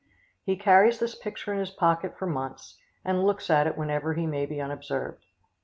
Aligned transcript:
He 0.43 0.57
carries 0.57 0.97
this 0.97 1.13
picture 1.13 1.53
in 1.53 1.59
his 1.59 1.69
pocket 1.69 2.17
for 2.17 2.25
months, 2.25 2.75
and 3.05 3.23
looks 3.23 3.51
at 3.51 3.67
it 3.67 3.77
whenever 3.77 4.15
he 4.15 4.25
may 4.25 4.47
be 4.47 4.59
unobserved. 4.59 5.27